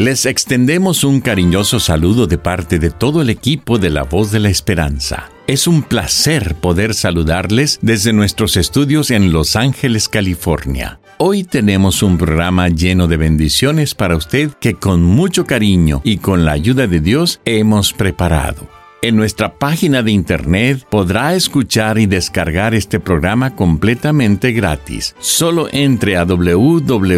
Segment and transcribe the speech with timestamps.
[0.00, 4.40] Les extendemos un cariñoso saludo de parte de todo el equipo de La Voz de
[4.40, 5.28] la Esperanza.
[5.46, 11.00] Es un placer poder saludarles desde nuestros estudios en Los Ángeles, California.
[11.18, 16.46] Hoy tenemos un programa lleno de bendiciones para usted que con mucho cariño y con
[16.46, 18.79] la ayuda de Dios hemos preparado.
[19.02, 25.16] En nuestra página de internet podrá escuchar y descargar este programa completamente gratis.
[25.20, 27.16] Solo entre a www.lavoz.org.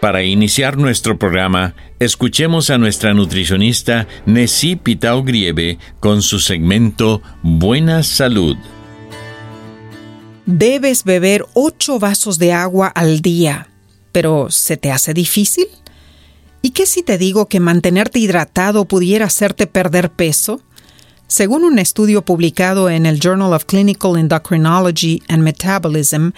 [0.00, 8.04] Para iniciar nuestro programa, escuchemos a nuestra nutricionista Nessie Pitao Grieve con su segmento Buena
[8.04, 8.56] Salud.
[10.46, 13.68] Debes beber 8 vasos de agua al día
[14.12, 15.66] pero ¿se te hace difícil?
[16.62, 20.60] ¿Y qué si te digo que mantenerte hidratado pudiera hacerte perder peso?
[21.26, 26.30] Según un estudio publicado en el Journal of Clinical Endocrinology and Metabolism,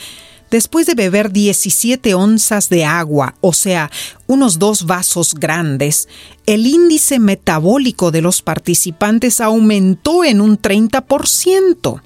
[0.50, 3.90] después de beber 17 onzas de agua, o sea,
[4.26, 6.08] unos dos vasos grandes,
[6.46, 12.00] el índice metabólico de los participantes aumentó en un 30%.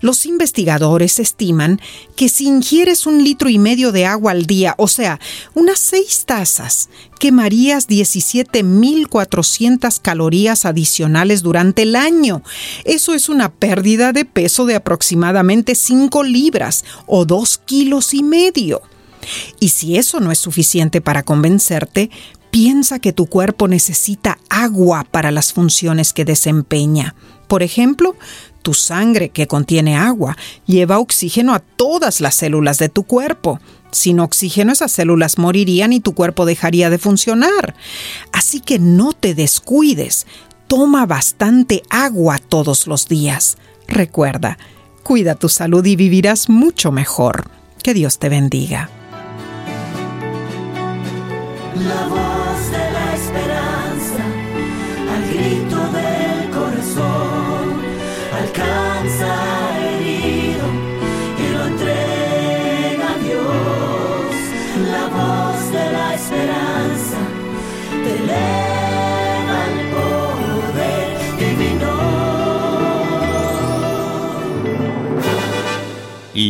[0.00, 1.80] Los investigadores estiman
[2.16, 5.20] que si ingieres un litro y medio de agua al día, o sea,
[5.54, 12.42] unas seis tazas, quemarías 17.400 calorías adicionales durante el año.
[12.84, 18.82] Eso es una pérdida de peso de aproximadamente 5 libras o 2 kilos y medio.
[19.58, 22.10] Y si eso no es suficiente para convencerte,
[22.50, 27.14] piensa que tu cuerpo necesita agua para las funciones que desempeña.
[27.46, 28.16] Por ejemplo,
[28.62, 30.36] tu sangre, que contiene agua,
[30.66, 33.60] lleva oxígeno a todas las células de tu cuerpo.
[33.92, 37.76] Sin oxígeno esas células morirían y tu cuerpo dejaría de funcionar.
[38.32, 40.26] Así que no te descuides.
[40.66, 43.56] Toma bastante agua todos los días.
[43.86, 44.58] Recuerda,
[45.04, 47.48] cuida tu salud y vivirás mucho mejor.
[47.82, 48.90] Que Dios te bendiga.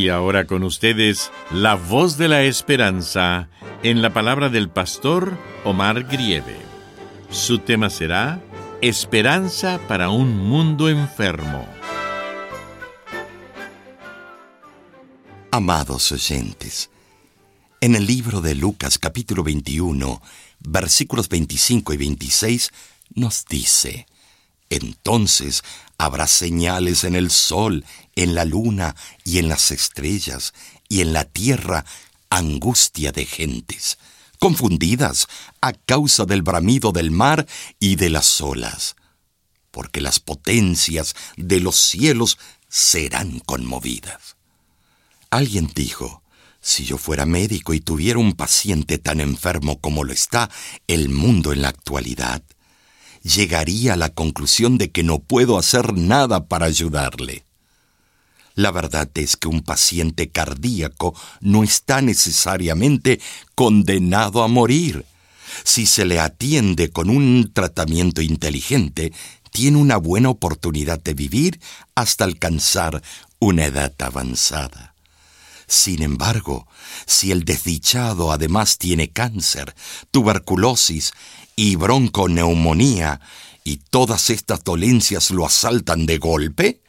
[0.09, 3.49] Ahora con ustedes, la voz de la esperanza
[3.83, 6.57] en la palabra del pastor Omar Grieve.
[7.31, 8.41] Su tema será
[8.83, 11.67] Esperanza para un mundo enfermo.
[15.51, 16.91] Amados oyentes,
[17.81, 20.21] en el libro de Lucas capítulo 21,
[20.61, 22.71] versículos 25 y 26,
[23.15, 24.07] nos dice,
[24.71, 25.63] Entonces
[25.99, 27.85] habrá señales en el sol,
[28.15, 30.55] en la luna y en las estrellas,
[30.89, 31.85] y en la tierra
[32.31, 33.99] angustia de gentes,
[34.39, 35.29] confundidas
[35.61, 37.47] a causa del bramido del mar
[37.79, 38.97] y de las olas,
[39.71, 42.39] porque las potencias de los cielos
[42.69, 44.37] serán conmovidas.
[45.31, 46.23] Alguien dijo,
[46.61, 50.51] si yo fuera médico y tuviera un paciente tan enfermo como lo está
[50.87, 52.43] el mundo en la actualidad,
[53.27, 57.45] llegaría a la conclusión de que no puedo hacer nada para ayudarle.
[58.55, 63.21] La verdad es que un paciente cardíaco no está necesariamente
[63.55, 65.05] condenado a morir.
[65.65, 69.13] Si se le atiende con un tratamiento inteligente,
[69.51, 71.61] tiene una buena oportunidad de vivir
[71.95, 73.03] hasta alcanzar
[73.39, 74.95] una edad avanzada.
[75.67, 76.67] Sin embargo,
[77.07, 79.75] si el desdichado además tiene cáncer,
[80.11, 81.13] tuberculosis
[81.57, 83.21] y bronconeumonía,
[83.65, 86.83] y todas estas dolencias lo asaltan de golpe,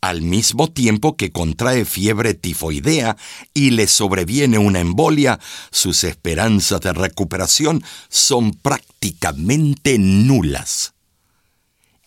[0.00, 3.16] al mismo tiempo que contrae fiebre tifoidea
[3.54, 5.40] y le sobreviene una embolia,
[5.70, 10.92] sus esperanzas de recuperación son prácticamente nulas.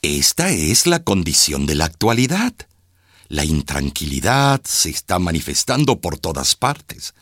[0.03, 2.53] Esta es la condición de la actualidad.
[3.29, 7.15] La intranquilidad se está manifestando por todas partes.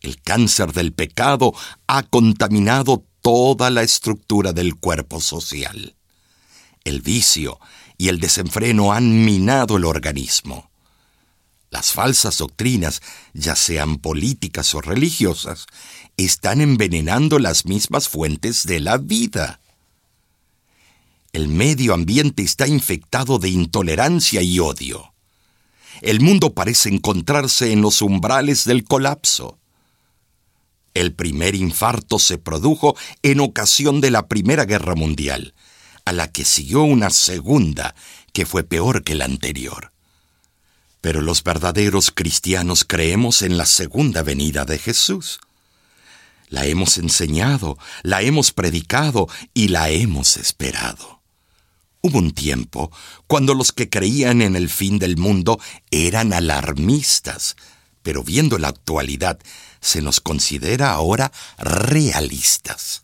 [0.00, 1.52] El cáncer del pecado
[1.88, 5.94] ha contaminado toda la estructura del cuerpo social.
[6.84, 7.60] El vicio
[7.96, 10.70] y el desenfreno han minado el organismo.
[11.70, 13.00] Las falsas doctrinas,
[13.32, 15.66] ya sean políticas o religiosas,
[16.16, 19.60] están envenenando las mismas fuentes de la vida.
[21.32, 25.14] El medio ambiente está infectado de intolerancia y odio.
[26.02, 29.58] El mundo parece encontrarse en los umbrales del colapso.
[30.94, 35.54] El primer infarto se produjo en ocasión de la Primera Guerra Mundial,
[36.04, 37.94] a la que siguió una segunda
[38.32, 39.92] que fue peor que la anterior.
[41.00, 45.40] Pero los verdaderos cristianos creemos en la segunda venida de Jesús.
[46.48, 51.22] La hemos enseñado, la hemos predicado y la hemos esperado.
[52.02, 52.90] Hubo un tiempo
[53.26, 55.58] cuando los que creían en el fin del mundo
[55.90, 57.56] eran alarmistas,
[58.02, 59.38] pero viendo la actualidad
[59.82, 63.02] se nos considera ahora realistas.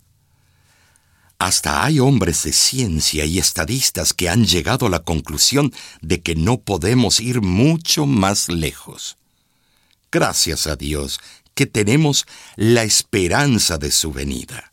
[1.38, 6.34] Hasta hay hombres de ciencia y estadistas que han llegado a la conclusión de que
[6.34, 9.18] no podemos ir mucho más lejos.
[10.10, 11.20] Gracias a Dios
[11.54, 12.26] que tenemos
[12.56, 14.72] la esperanza de su venida,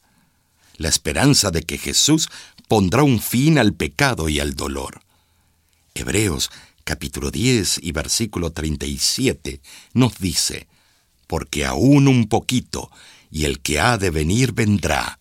[0.78, 2.30] la esperanza de que Jesús
[2.68, 5.02] pondrá un fin al pecado y al dolor.
[5.94, 6.50] Hebreos
[6.84, 9.62] capítulo 10 y versículo 37
[9.94, 10.68] nos dice,
[11.28, 12.92] porque aún un poquito,
[13.32, 15.20] y el que ha de venir vendrá,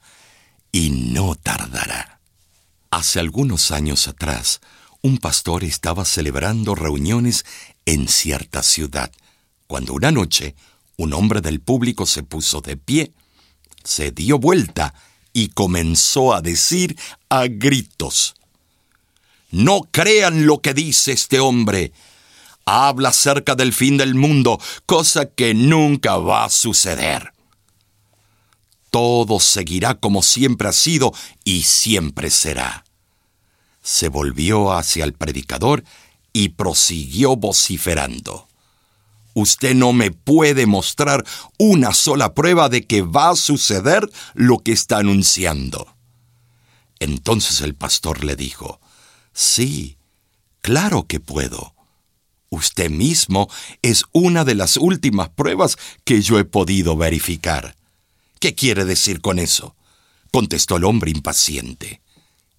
[0.73, 2.21] y no tardará.
[2.91, 4.61] Hace algunos años atrás,
[5.03, 7.45] un pastor estaba celebrando reuniones
[7.87, 9.13] en cierta ciudad,
[9.67, 10.55] cuando una noche
[10.97, 13.13] un hombre del público se puso de pie,
[13.83, 14.95] se dio vuelta
[15.33, 16.97] y comenzó a decir
[17.29, 18.35] a gritos,
[19.51, 21.93] No crean lo que dice este hombre.
[22.67, 27.35] Habla acerca del fin del mundo, cosa que nunca va a suceder
[28.95, 31.13] todo seguirá como siempre ha sido
[31.43, 32.85] y siempre será.
[33.83, 35.83] Se volvió hacia el predicador
[36.33, 38.47] y prosiguió vociferando.
[39.35, 41.25] Usted no me puede mostrar
[41.59, 45.93] una sola prueba de que va a suceder lo que está anunciando.
[47.01, 48.79] Entonces el pastor le dijo,
[49.33, 49.97] Sí,
[50.61, 51.75] claro que puedo.
[52.55, 53.51] Usted mismo
[53.83, 57.77] es una de las últimas pruebas que yo he podido verificar.
[58.39, 59.75] ¿Qué quiere decir con eso?
[60.31, 62.01] contestó el hombre impaciente.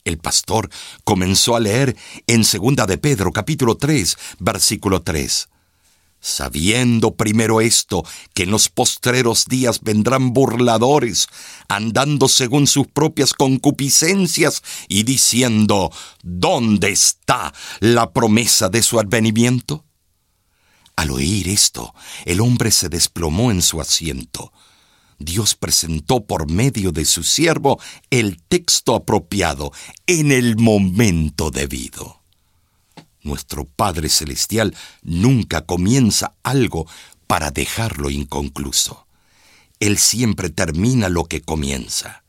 [0.03, 0.69] El pastor
[1.05, 1.95] comenzó a leer
[2.27, 5.47] en segunda de Pedro capítulo 3, versículo 3.
[6.19, 8.03] Sabiendo primero esto,
[8.33, 11.27] que en los postreros días vendrán burladores,
[11.69, 15.91] andando según sus propias concupiscencias y diciendo,
[16.21, 19.84] ¿dónde está la promesa de su advenimiento?
[20.95, 21.93] Al oír esto,
[22.25, 24.53] el hombre se desplomó en su asiento.
[25.17, 29.71] Dios presentó por medio de su siervo el texto apropiado
[30.07, 32.21] en el momento debido.
[33.21, 36.85] Nuestro Padre Celestial nunca comienza algo
[37.27, 39.07] para dejarlo inconcluso.
[39.79, 42.24] Él siempre termina lo que comienza.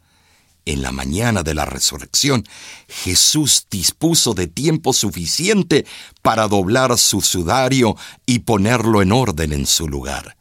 [0.66, 2.44] En la mañana de la resurrección,
[2.88, 5.86] Jesús dispuso de tiempo suficiente
[6.22, 7.96] para doblar su sudario
[8.26, 10.36] y ponerlo en orden en su lugar.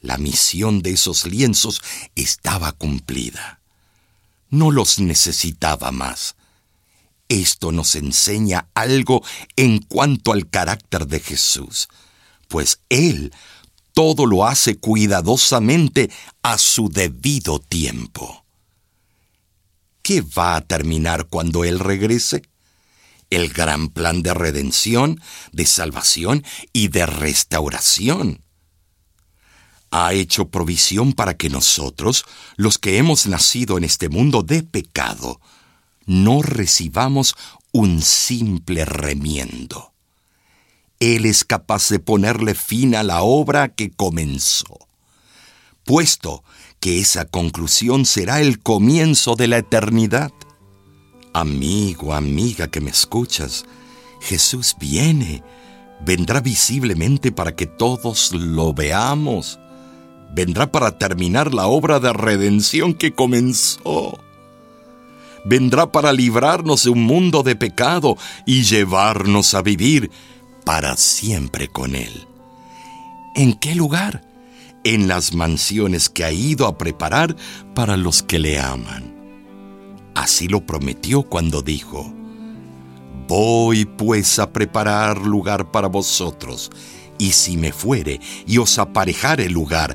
[0.00, 1.82] La misión de esos lienzos
[2.14, 3.58] estaba cumplida.
[4.48, 6.36] No los necesitaba más.
[7.28, 9.24] Esto nos enseña algo
[9.56, 11.88] en cuanto al carácter de Jesús,
[12.46, 13.34] pues Él
[13.92, 18.44] todo lo hace cuidadosamente a su debido tiempo.
[20.02, 22.42] ¿Qué va a terminar cuando Él regrese?
[23.30, 25.20] El gran plan de redención,
[25.52, 28.42] de salvación y de restauración
[29.90, 32.24] ha hecho provisión para que nosotros,
[32.56, 35.40] los que hemos nacido en este mundo de pecado,
[36.06, 37.34] no recibamos
[37.72, 39.92] un simple remiendo.
[41.00, 44.88] Él es capaz de ponerle fin a la obra que comenzó,
[45.84, 46.42] puesto
[46.80, 50.32] que esa conclusión será el comienzo de la eternidad.
[51.32, 53.64] Amigo, amiga que me escuchas,
[54.20, 55.42] Jesús viene,
[56.04, 59.58] vendrá visiblemente para que todos lo veamos
[60.34, 64.18] vendrá para terminar la obra de redención que comenzó.
[65.44, 68.16] Vendrá para librarnos de un mundo de pecado
[68.46, 70.10] y llevarnos a vivir
[70.64, 72.26] para siempre con Él.
[73.34, 74.22] ¿En qué lugar?
[74.90, 77.36] En las mansiones que ha ido a preparar
[77.74, 79.14] para los que le aman.
[80.14, 82.10] Así lo prometió cuando dijo,
[83.28, 86.70] Voy pues a preparar lugar para vosotros
[87.18, 89.94] y si me fuere y os aparejare lugar,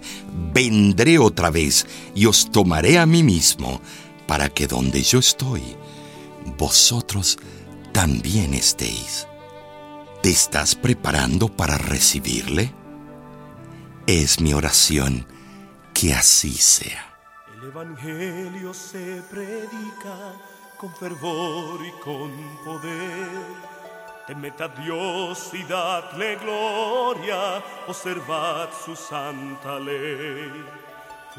[0.53, 3.81] vendré otra vez y os tomaré a mí mismo,
[4.27, 5.63] para que donde yo estoy,
[6.59, 7.39] vosotros
[7.93, 9.25] también estéis.
[10.21, 12.82] ¿Te estás preparando para recibirle?
[14.05, 15.25] Es mi oración
[15.93, 17.15] que así sea.
[17.55, 20.33] El Evangelio se predica
[20.77, 22.29] con fervor y con
[22.65, 23.29] poder.
[24.27, 30.51] Temed a Dios y dadle gloria, observad su santa ley.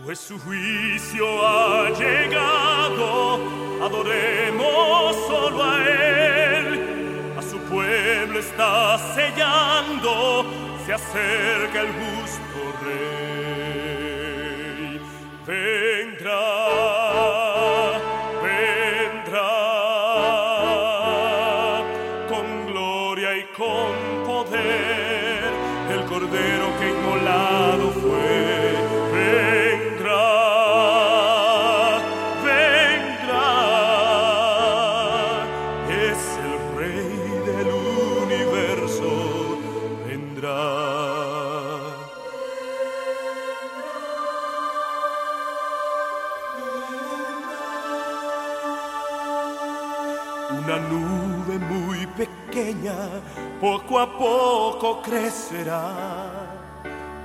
[0.03, 3.41] Pues su juicio ha llegado,
[3.85, 7.35] adoremos solo a Él.
[7.39, 13.01] A su pueblo está sellando, se acerca el justo Rey.
[15.47, 16.64] Vendrá.
[53.61, 55.91] Poco a poco crecerá.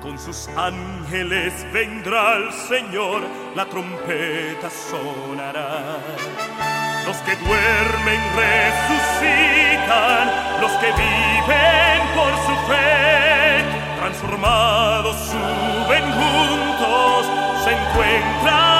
[0.02, 3.22] Con sus ángeles vendrá el Señor,
[3.56, 5.98] la trompeta sonará.
[7.06, 10.24] Los que duermen resucitan,
[10.62, 13.64] los que viven por su fe,
[14.00, 17.26] transformados suben juntos,
[17.66, 18.79] se encuentran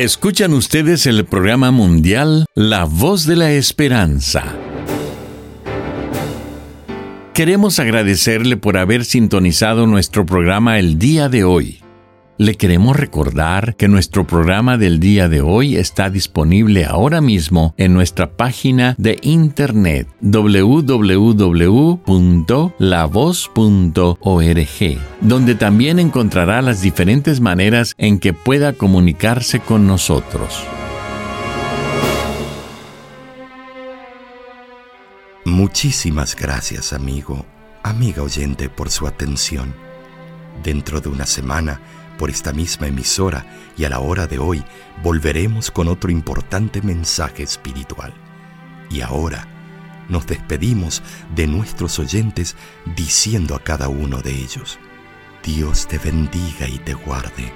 [0.00, 4.56] Escuchan ustedes el programa mundial La Voz de la Esperanza.
[7.34, 11.82] Queremos agradecerle por haber sintonizado nuestro programa el día de hoy.
[12.40, 17.92] Le queremos recordar que nuestro programa del día de hoy está disponible ahora mismo en
[17.92, 21.28] nuestra página de internet www.lavoz.org,
[25.20, 30.64] donde también encontrará las diferentes maneras en que pueda comunicarse con nosotros.
[35.44, 37.44] Muchísimas gracias, amigo,
[37.82, 39.74] amiga oyente, por su atención.
[40.64, 41.80] Dentro de una semana,
[42.20, 43.46] por esta misma emisora
[43.78, 44.62] y a la hora de hoy
[45.02, 48.12] volveremos con otro importante mensaje espiritual.
[48.90, 49.48] Y ahora
[50.10, 51.02] nos despedimos
[51.34, 52.56] de nuestros oyentes
[52.94, 54.78] diciendo a cada uno de ellos,
[55.42, 57.54] Dios te bendiga y te guarde.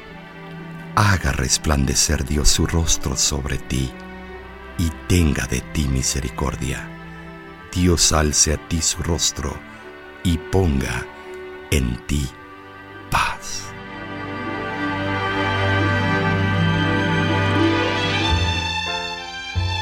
[0.95, 3.91] Haga resplandecer Dios su rostro sobre ti
[4.79, 6.89] y tenga de ti misericordia.
[7.71, 9.59] Dios alce a ti su rostro
[10.23, 11.07] y ponga
[11.71, 12.27] en ti